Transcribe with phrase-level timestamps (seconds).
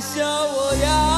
[0.00, 1.17] 笑我要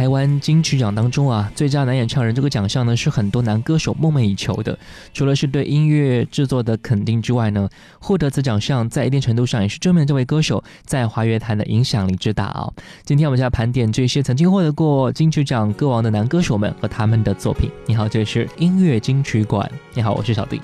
[0.00, 4.78] 台湾金曲奖当中啊，最佳男演唱人这个奖项呢，是很多男歌手梦寐以求的。
[5.12, 7.68] 除了是对音乐制作的肯定之外呢，
[7.98, 12.72] 获得此奖项在一定程度上也是证明这位歌手在华乐坛的影响力之大啊。
[13.04, 17.70] 今天我们就要盘点这些曾经获得过金曲奖歌王的男歌手们和他们的作品。
[17.84, 19.70] 你好，这里是音乐金曲馆。
[19.92, 20.62] 你好，我是小弟。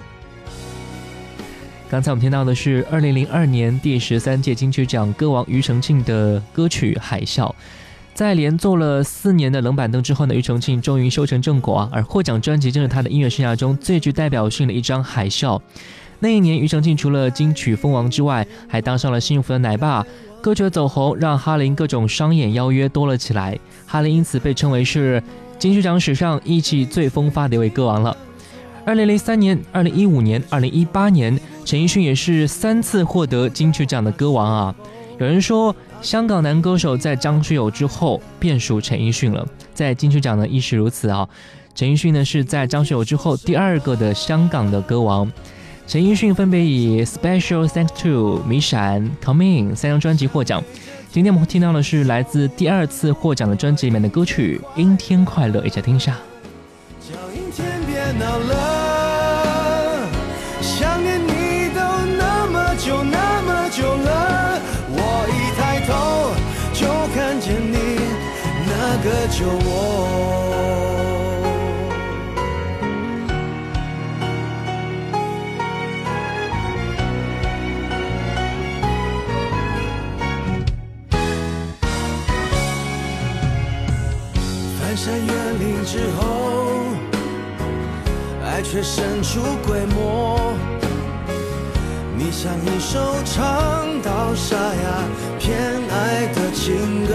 [1.91, 7.51] 刚才我们听到的是二零零二年第十三届金曲奖歌王庾澄庆的歌曲《海啸》。
[8.17, 11.91] 在连做了四年的冷板凳之后呢，庾澄庆终于修成正果啊！
[11.93, 15.59] 而获奖专辑正是他的音乐生涯中最具代表性的一张《海啸》。
[16.21, 20.03] 那一年，庾澄庆除了金曲封王之外，还当上了幸福的奶爸。
[20.41, 23.59] 歌曲的走红，让哈林各种商演邀约多了起来。
[23.85, 25.23] 哈林因此被称为是
[25.59, 28.17] 金曲奖史上意气最风发的一位歌王了。
[28.87, 34.75] 二零零三年、二零一五年、二零一八年，陈奕迅也是三次获得金曲奖的歌王啊！
[35.19, 41.27] 有人说，香港男歌手在张学友之后便属陈奕迅了，在金曲奖呢亦是如此啊！
[41.75, 45.31] 陈奕迅呢是在张学友之后第二个的香港的歌王。
[45.87, 50.63] 陈奕迅分别以《Special Thanks to》、《迷闪》、《Come In》三张专辑获奖。
[51.11, 56.19] 今天我们会听到的是来自第二次获奖的专辑里面的歌曲《阴天快乐》，一起听一下。
[69.47, 69.71] 那个旧我。
[84.81, 86.25] 翻山越岭之后。
[88.45, 90.41] 爱却神出鬼没，
[92.17, 95.05] 你像一首唱到沙哑
[95.39, 95.53] 偏
[95.91, 97.13] 爱的情歌，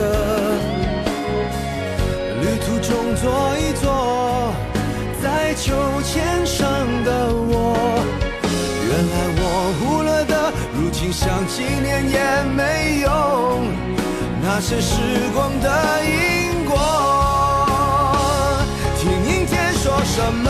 [2.41, 4.51] 旅途中坐一坐，
[5.21, 5.71] 在秋
[6.01, 6.59] 千上
[7.03, 7.77] 的我，
[8.87, 9.41] 原来我
[9.77, 12.17] 忽略的，如今想纪念也
[12.57, 13.11] 没用，
[14.41, 14.97] 那些时
[15.35, 15.69] 光的
[16.03, 16.75] 因果。
[18.97, 20.49] 听阴天说什么？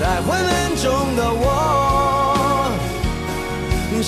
[0.00, 1.46] 在昏暗中的我，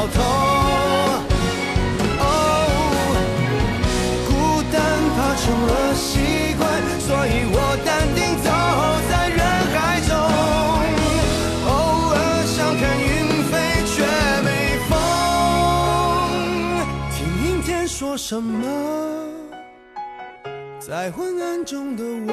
[0.00, 0.22] 老头。
[2.20, 2.24] 哦，
[4.26, 4.30] 孤
[4.72, 4.80] 单
[5.14, 6.08] 怕成了习
[6.56, 6.64] 惯，
[6.98, 7.54] 所以我
[7.84, 8.48] 淡定走
[9.10, 9.38] 在人
[9.74, 10.10] 海中。
[11.68, 11.70] 偶
[12.14, 12.16] 尔
[12.46, 13.04] 想看云
[13.50, 13.52] 飞，
[13.84, 13.92] 却
[14.42, 14.48] 没
[14.88, 14.90] 风。
[17.12, 18.64] 听阴天说什么？
[20.80, 22.32] 在昏暗中的我，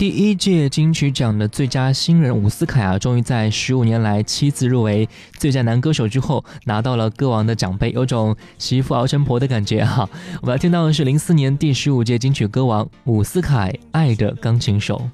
[0.00, 10.08] 第一届金曲奖的最佳新人伍思凯啊，终于在十五年来七次入围最佳男歌手之后，拿到了歌王的奖杯，有种媳妇熬成婆的感觉哈。
[10.40, 15.06] 我们要听到的是零四年第十五届金曲歌王伍思凯《爱的钢琴手》。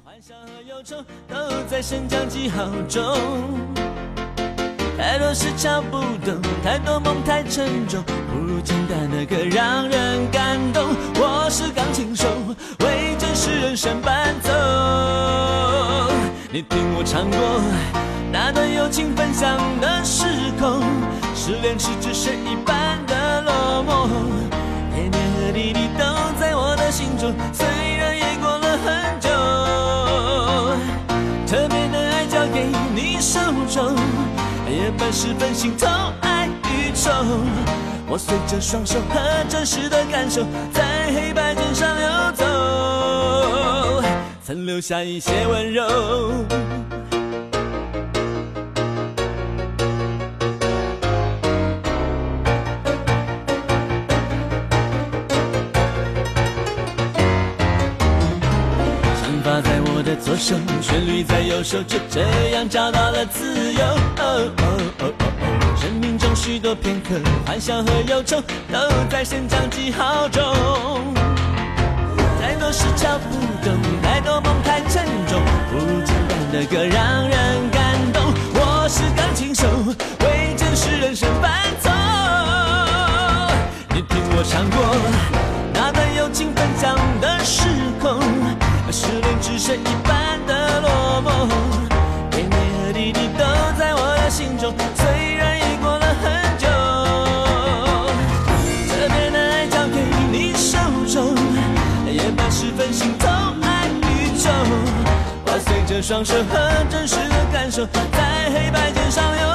[4.97, 8.01] 太多事瞧不懂，太多梦太沉重，
[8.31, 10.87] 不如简单的歌让人感动。
[11.19, 12.25] 我是钢琴手，
[12.79, 13.06] 为
[13.37, 14.49] 是人生伴奏。
[16.51, 17.61] 你听我唱过
[18.31, 20.25] 那段友情分享的时
[20.59, 20.81] 空，
[21.35, 24.09] 失恋时只剩一半的落寞，
[24.91, 26.03] 点点和滴滴都
[26.39, 29.29] 在我的心中，虽然也过了很久。
[31.45, 32.65] 特别的爱交给
[32.95, 33.39] 你手
[33.69, 33.95] 中，
[34.67, 35.85] 夜半时分心头
[36.21, 37.11] 爱与愁，
[38.09, 40.41] 我随着双手和真实的感受，
[40.73, 41.87] 在黑白键上，
[44.47, 45.85] 曾留下一些温柔。
[59.13, 63.83] 想法在我的左手，旋律在右手，就这样找到了自由。
[63.83, 64.63] 哦哦
[64.99, 68.39] 哦哦哦，生命中许多片刻，欢笑和忧愁
[68.71, 70.41] 都在先将记号中。
[72.39, 73.77] 太多事瞧不懂，
[74.27, 75.41] 多梦太沉重，
[75.71, 77.81] 不简单的歌让人感
[78.11, 78.21] 动。
[78.55, 79.65] 我是钢琴手，
[80.19, 81.89] 为真实人生伴奏。
[83.95, 84.83] 你听我唱过
[85.73, 87.69] 那段友情分享的时
[88.01, 88.19] 空，
[88.91, 91.47] 失恋只剩一半的落寞，
[92.29, 93.45] 点点和滴滴都
[93.79, 94.73] 在我的心中，
[106.01, 109.47] 双手和真实的感受，在黑白键上游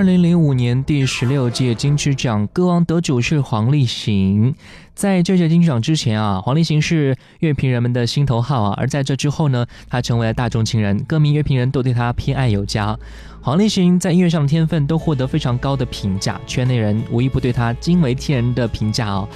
[0.00, 4.54] 二零零五年第十六届金曲奖歌王得主是黄立行。
[4.94, 12.98] 在这届金曲奖之前啊，黄立行是乐评人们的心头号啊，而在这之后呢，他成为了大众情人，歌迷、乐评人都对他偏爱有加。
[13.42, 19.28] 黄立行在音乐上的天分都获得非常高的评价，圈内人无一不对他惊为天人的评价哦。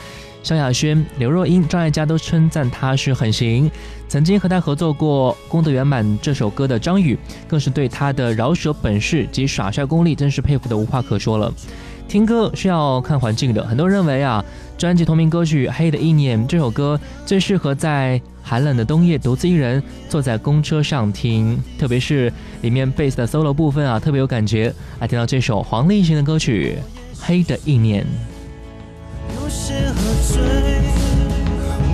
[0.44, 3.68] 萧亚轩、刘若英、张艾嘉都称赞他是很行。
[4.06, 11.50] 曾经和他合作过《功德圆满》这首歌的张宇，更是对他的饶舌本事及耍帅功力真是佩服的无话可说了。
[12.06, 14.44] 听歌是要看环境的，很多人认为啊，
[14.76, 24.72] 专辑同名歌曲《黑的意念》这首歌最适合在寒冷的冬夜独自一人坐在公车上听，特别是里面贝斯的 solo 部分啊，特别有感觉。
[25.00, 26.76] 来听到这首黄立行的歌曲
[27.26, 28.04] 《黑的意念》。
[30.32, 30.40] 醉，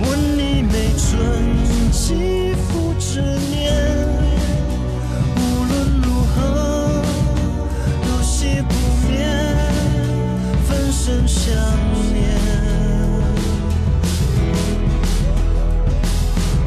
[0.01, 0.03] 吻
[0.37, 1.09] 你没存
[1.91, 3.21] 几副执
[3.51, 3.73] 念。
[5.35, 5.71] 无论
[6.01, 7.03] 如何，
[8.07, 8.73] 有些不
[9.09, 9.19] 眠，
[10.65, 11.53] 分身想
[12.13, 12.19] 念。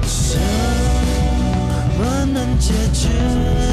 [0.07, 0.39] 什
[1.99, 3.64] 么能解决？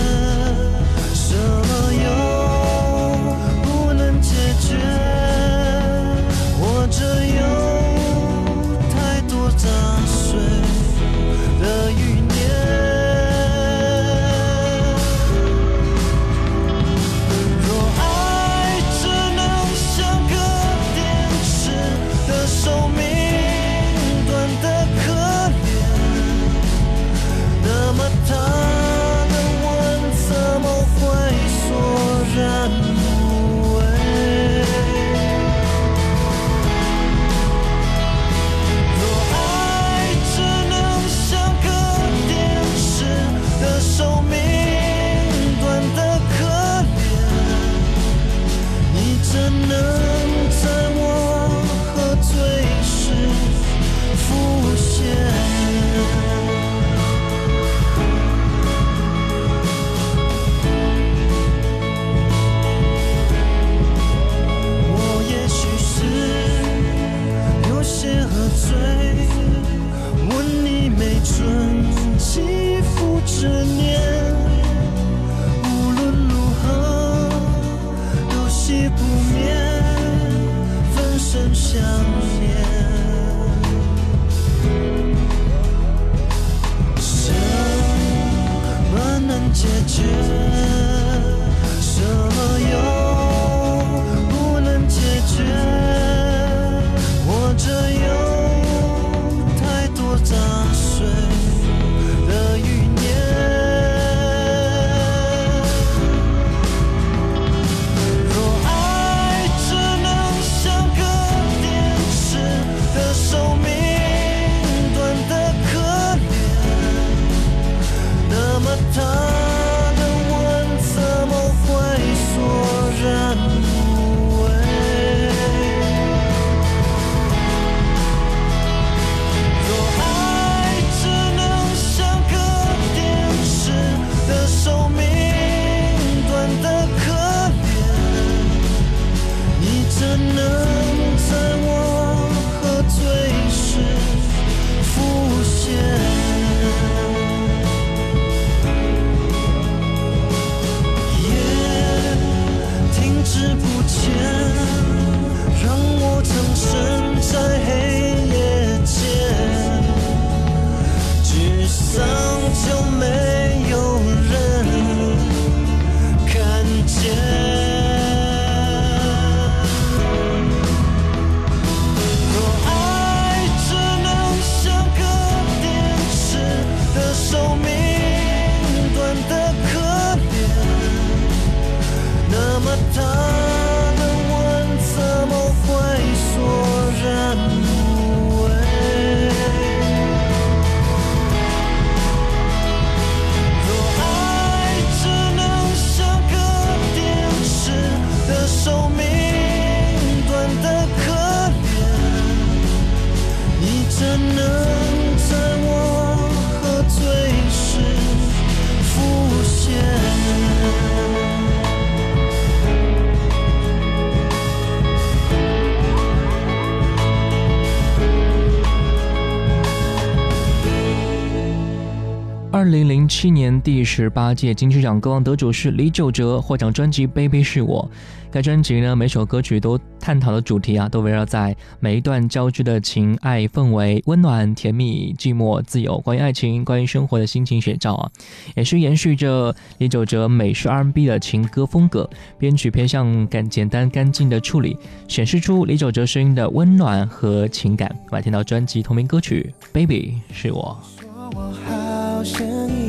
[224.04, 227.90] 十八届金曲奖歌王得主是李玖哲，获奖专辑 Baby 是我。
[228.32, 238.10] 该专辑呢，每首歌曲都探讨的主题啊，都围绕在每一段交织的情爱氛围、温暖、甜蜜、寂寞、自由、关于爱情、关于生活的心情写照啊。
[238.56, 242.10] 也是延续着李玖哲美式 R&B 的情歌风格，
[242.40, 247.94] 编曲偏向干，简单干净的处理，显示出李玖哲声音的温暖和情感。
[248.12, 250.80] 来听到专辑同名歌曲 Baby 是我。
[251.00, 252.81] 说我好想你。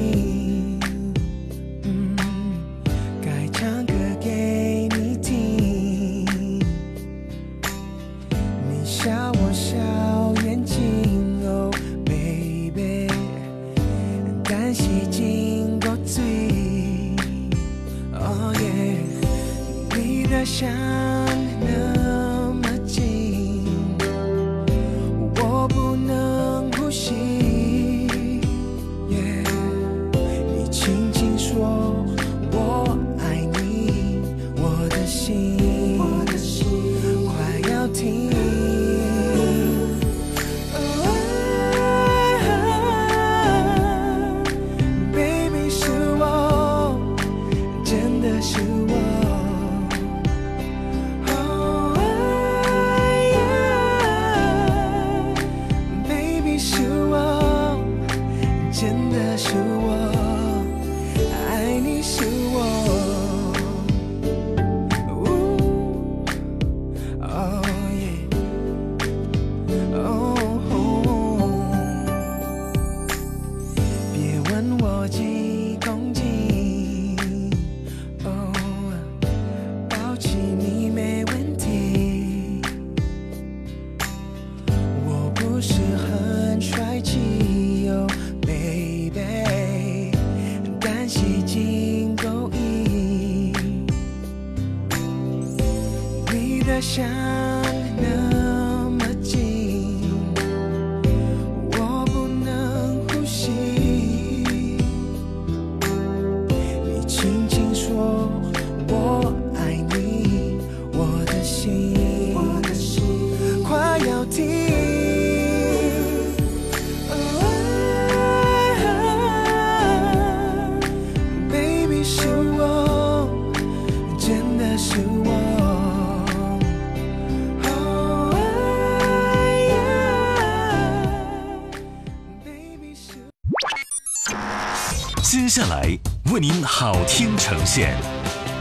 [136.43, 137.97] 您好听呈现。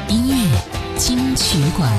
[0.08, 0.36] 音乐
[0.96, 1.92] 金曲馆。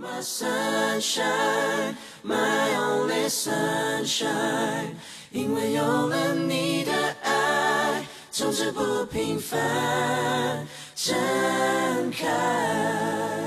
[0.00, 4.94] my sunshine, my only sunshine，
[5.32, 6.92] 因为有了你的
[7.24, 10.64] 爱，从此不平凡，
[10.94, 11.12] 盛
[12.12, 13.41] 开。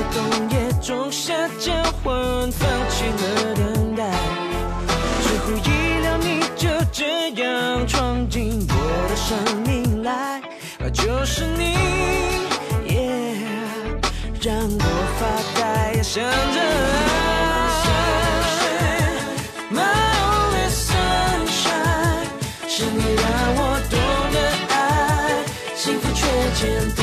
[0.00, 4.10] 随着冬夜仲夏交换，放弃了等待。
[5.22, 5.68] 出乎意
[6.00, 8.74] 料，你就这样闯进我
[9.10, 9.36] 的生
[9.66, 10.40] 命来，
[10.90, 11.76] 就是你
[12.88, 13.36] ，yeah,
[14.40, 14.84] 让我
[15.18, 15.20] 发
[15.60, 16.28] 呆，想着
[17.20, 18.64] 爱。
[19.70, 19.84] My
[20.24, 22.24] only sunshine，
[22.66, 23.60] 是你让我
[23.90, 23.94] 懂
[24.32, 24.36] 得
[24.74, 25.44] 爱，
[25.76, 26.64] 幸福却简
[26.96, 26.99] 单。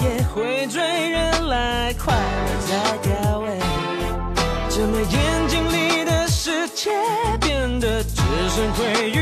[0.00, 3.58] 也会醉人来，快乐在调味。
[4.68, 6.90] 怎么眼睛里的世界
[7.40, 9.21] 变得只剩回忆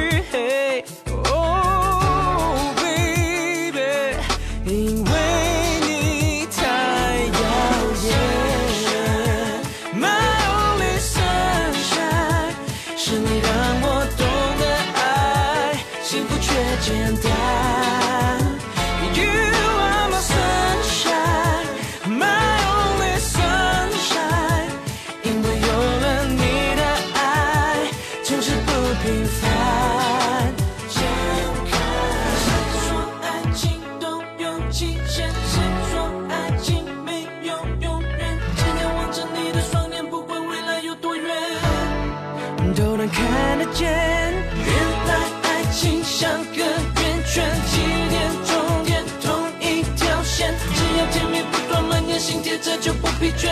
[43.74, 43.88] 见。
[43.88, 44.74] 原
[45.06, 45.10] 来
[45.42, 53.48] 爱情像个圆圈，起点终点同一条线，只要甜蜜不断蔓延，心贴着就不疲倦，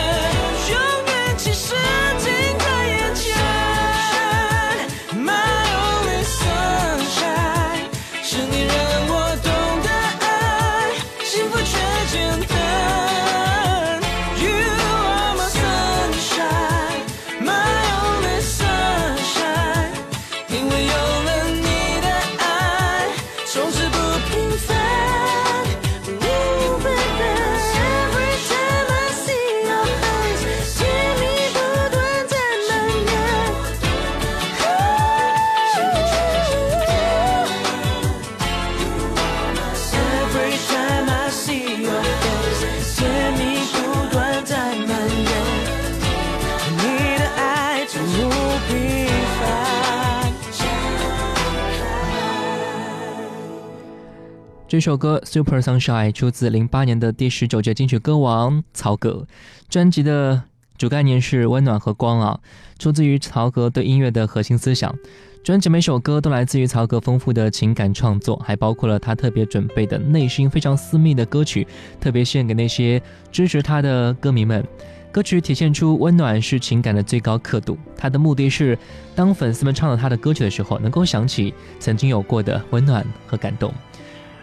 [54.79, 59.27] 这首歌《Super Sunshine》出自零八年的第十九届金曲歌王曹格，
[59.67, 60.41] 专辑的
[60.77, 62.39] 主概念是温暖和光啊，
[62.77, 64.95] 出自于曹格对音乐的核心思想。
[65.43, 71.67] 专辑每首歌都来自于曹格丰富的情感创作，还包括了他特别准备的内心非常私密的歌曲，
[71.99, 73.01] 特别献给那些
[73.33, 74.65] 支持他的歌迷们。
[75.11, 78.79] 歌曲体现出温暖是情感的最高刻度，他的目的是
[79.13, 83.73] 当粉丝们唱到他的歌曲的时候，能够想起曾经有过的温暖和感动。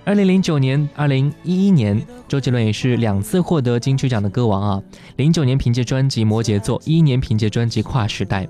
[0.07, 4.81] 二零零九年、二零一一年，周杰伦也是两次获得金曲奖的歌王啊。
[5.17, 8.45] 零九年凭借专辑《摩羯座》，一一年凭借专辑《跨时代》。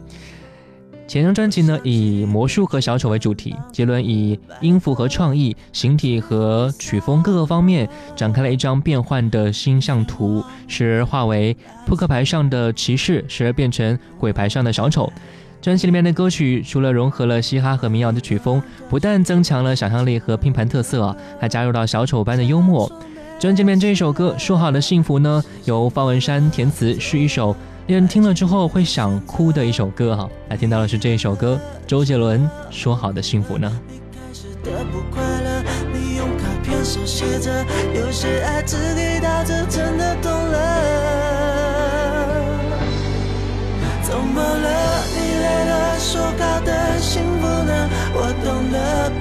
[1.09, 15.11] 前张专辑呢以魔术和小丑为主题，杰伦以音符和创意、形体和曲风各个方面展开了一张变幻的星象图，时而化为扑克牌上的骑士，时而变成鬼牌上的小丑。
[15.66, 22.88] 专辑里面的歌曲除了融合了嘻哈和民谣的曲风，不但增强了想象力和拼盘特色，还加入到小丑般的幽默。
[23.40, 27.48] 专辑里面这一首歌《说好的幸福》呢，由方文山填词，是一首
[27.88, 30.31] 令人听了之后会想哭的一首歌哈。
[30.50, 33.68] 来听到的是这一首歌，周杰伦《说好的幸福呢》。
[44.05, 44.76] 怎么了？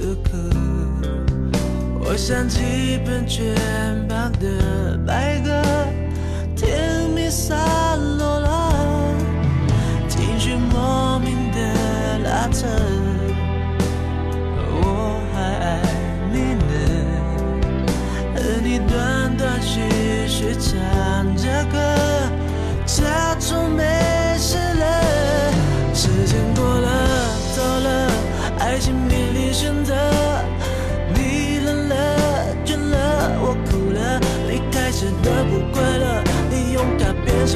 [0.00, 0.30] 此刻，
[2.00, 3.54] 我想起本全
[4.08, 5.62] 版的白鸽，
[6.56, 8.19] 甜蜜散落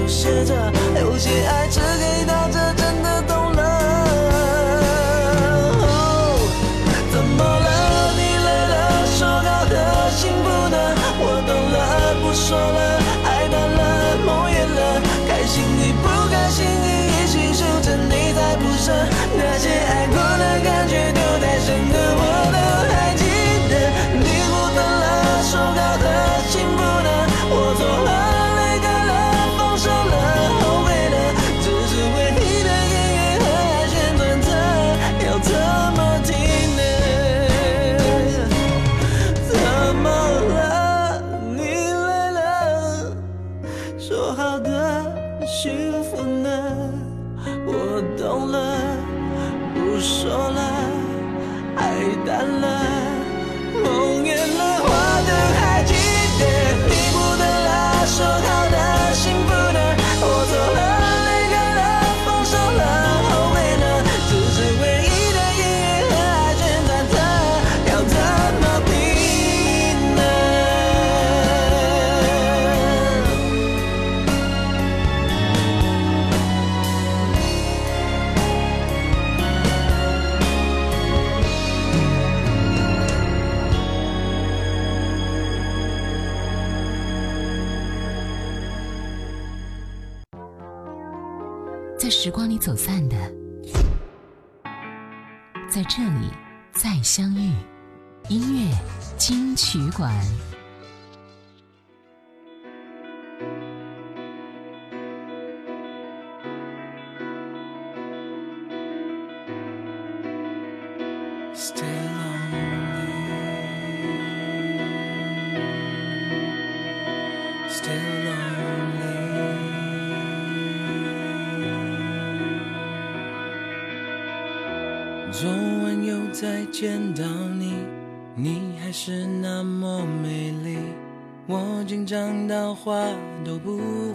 [0.07, 0.55] 写着，
[1.01, 2.04] 有些爱只给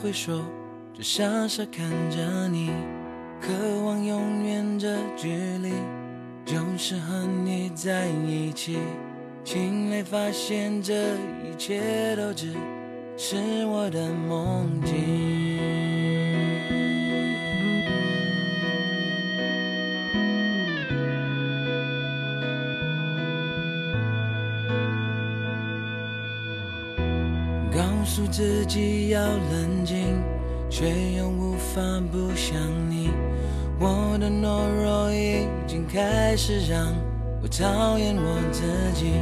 [0.09, 0.43] 不会说，
[0.91, 2.71] 只傻傻看着你，
[3.39, 3.53] 渴
[3.85, 5.71] 望永远这距离。
[6.47, 8.79] 就是和你在一起，
[9.43, 10.95] 醒来发现这
[11.45, 12.55] 一切都只
[13.17, 15.59] 是我的梦境。
[27.71, 30.21] 告诉自己要冷静，
[30.69, 30.85] 却
[31.17, 32.55] 又无法不想
[32.91, 33.09] 你。
[33.79, 36.93] 我的懦弱已经开始让
[37.41, 38.61] 我讨厌我自
[38.93, 39.13] 己。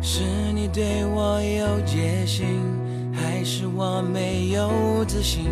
[0.00, 0.22] 是
[0.52, 2.46] 你对我有戒心，
[3.12, 5.46] 还是我没有自信？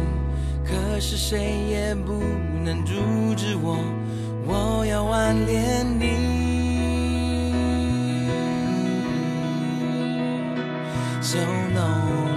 [0.65, 2.13] 可是谁也不
[2.65, 2.95] 能阻
[3.37, 3.77] 止我，
[4.47, 6.07] 我要挽恋你。
[11.21, 11.39] So
[11.75, 12.32] long.。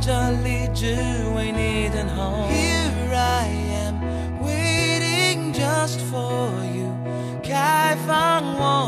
[0.00, 0.96] 在这里只
[1.36, 2.48] 为你等候。
[2.48, 3.48] Here I
[3.84, 4.00] am
[4.42, 6.88] waiting just for you，
[7.42, 8.79] 开放我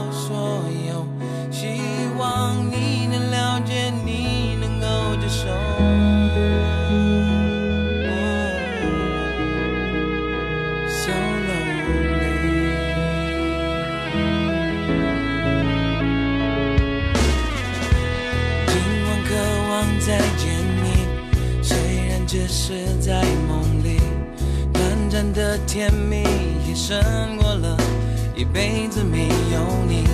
[28.52, 30.04] 辈子没有你。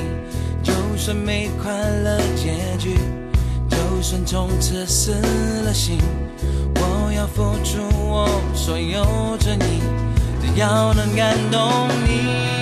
[0.62, 2.98] 就算没快乐结局，
[3.68, 5.12] 就算从此死
[5.64, 5.98] 了心，
[6.74, 9.80] 我要付出我所有真意，
[10.42, 12.57] 只要能感动你。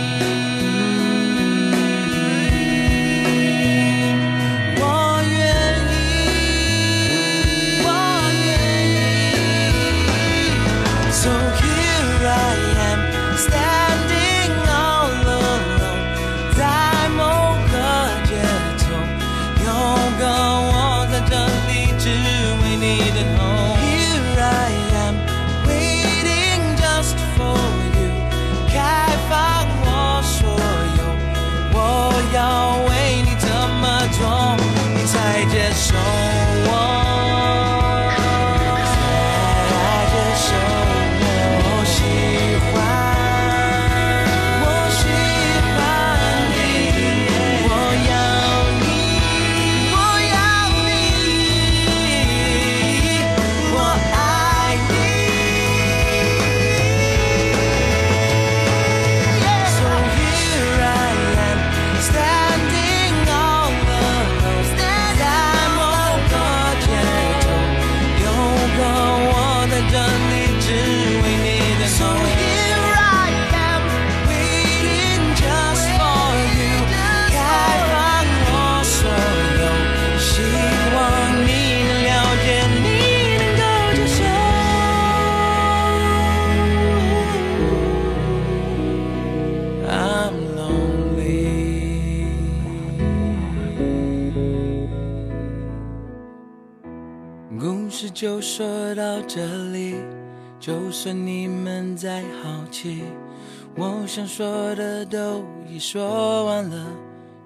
[104.16, 106.86] 想说的都已说完了，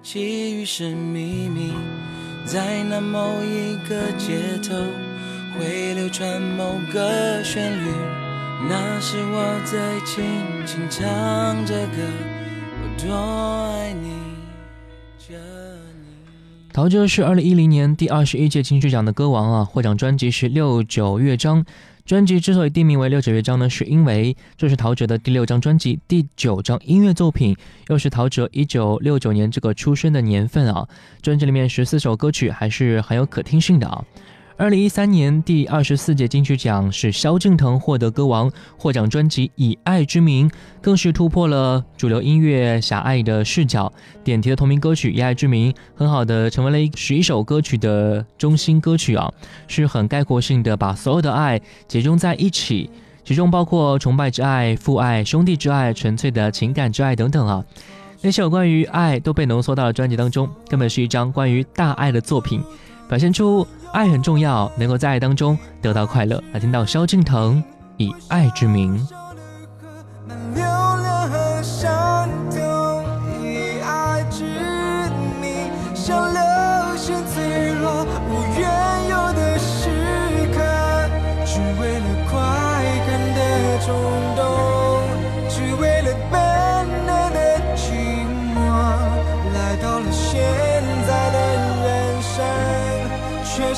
[0.01, 1.73] 其余是秘密。
[2.45, 4.73] 在那某一个街头，
[5.59, 7.91] 会流传某个旋律，
[8.69, 10.23] 那是我在轻
[10.65, 11.03] 轻唱
[11.65, 11.97] 着歌，
[12.81, 13.13] 我多
[13.73, 14.13] 爱你
[15.19, 16.71] 着你。
[16.71, 21.65] 陶喆是二零一零年第二十一届金曲奖的歌王啊，获奖专辑是六九乐章。
[22.05, 27.55] 专辑之所以定名为六九乐章呢，是因为这是陶喆的第六张专辑，第九张音乐作品，
[27.87, 30.87] 又是陶喆一九六九年这个出生的年份啊。
[31.21, 34.03] 专辑里面十四首歌曲还是很有可听性的啊。
[34.61, 38.47] 二零一三年第二十四届金曲奖是萧敬腾获得歌王，
[38.77, 40.47] 获奖专辑《以爱之名》
[40.79, 43.91] 更是突破了主流音乐狭隘的视角，
[44.23, 49.33] 点题的同名歌曲《以爱之名》很好的成为了十一首歌曲的中心歌曲啊，
[49.67, 52.87] 是很概括性的把所有的爱集中在一起，
[53.25, 57.65] 其中包括崇拜之爱、父爱、兄弟之爱、纯粹的情感之爱等等啊。
[58.21, 62.61] 那些有关于爱都被浓缩到了专辑当中，根本是一张关于大爱的作品，
[63.09, 66.41] 表现出爱很重要，能够在爱当中得到快乐。
[66.53, 67.63] 来听到萧敬腾
[67.97, 68.95] 以爱之名。
[70.55, 73.03] 流连和伤痛，
[73.43, 74.43] 以爱之
[75.41, 75.69] 名，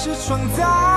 [0.04, 0.93] 是创造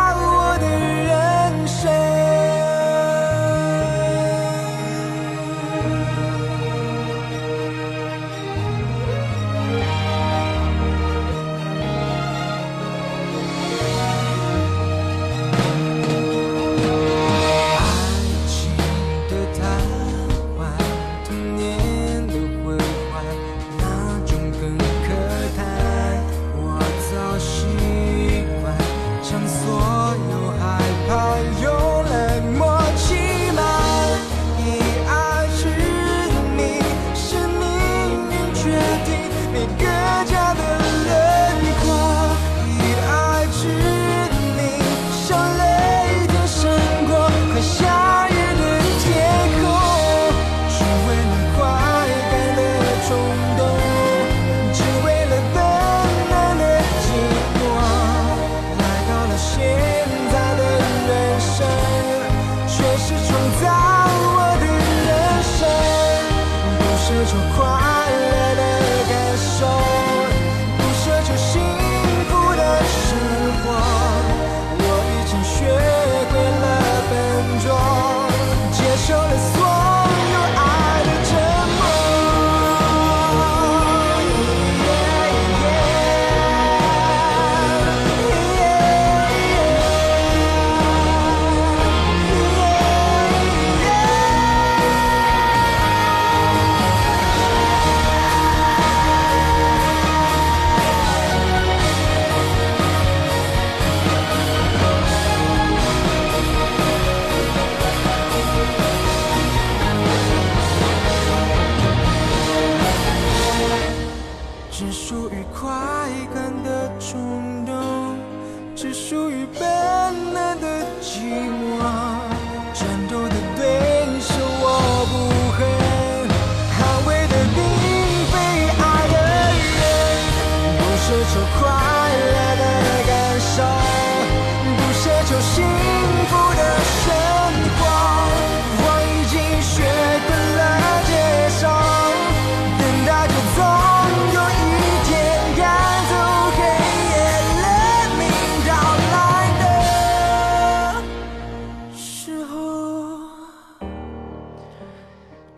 [59.56, 59.95] share.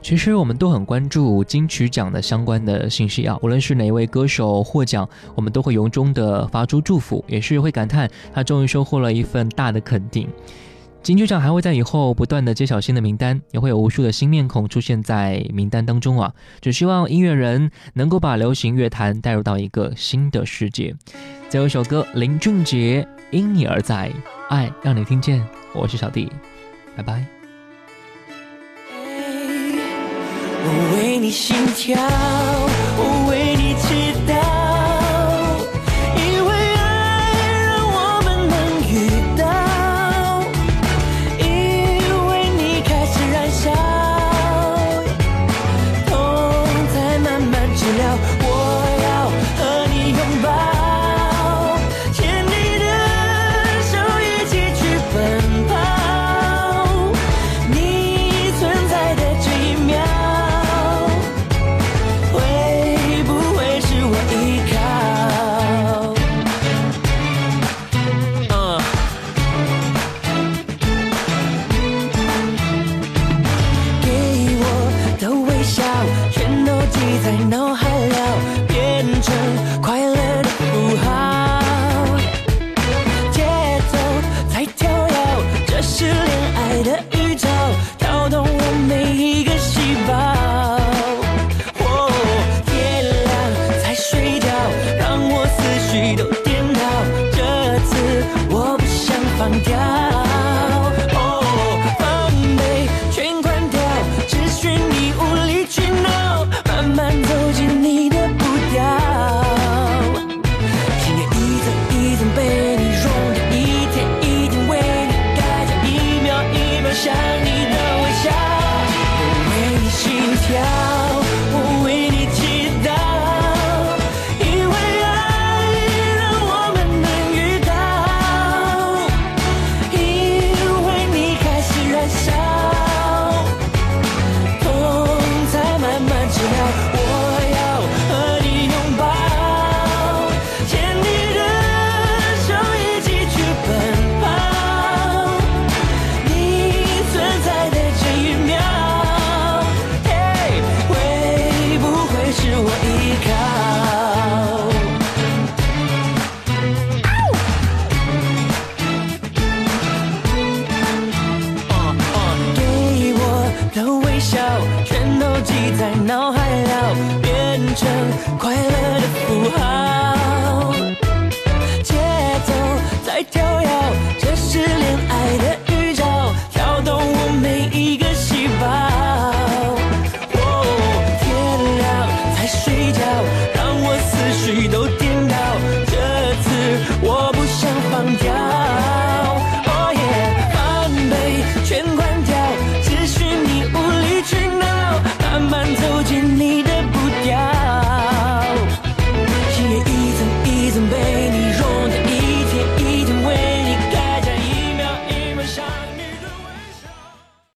[0.08, 10.26] 其实我们都很关注金曲奖的相关的信息啊，无论是哪一位歌手获奖，我们都会由衷的发出祝福，也是会感叹他终于收获了一份大的肯定。
[11.02, 16.32] 金曲奖还会在以后不断的揭晓新的名单，也会有无数的新面孔出现在名单当中啊！
[16.62, 20.96] 只希望音乐人能够把流行乐坛带入到一个新的世界。
[21.50, 24.10] 最后一首歌，林俊杰《因你而在》，
[24.48, 25.46] 爱让你听见。
[25.74, 26.32] 我是小弟，
[26.96, 27.37] 拜拜。
[30.60, 31.98] 我为你心跳，